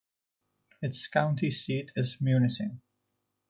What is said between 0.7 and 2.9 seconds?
Its county seat is Munising.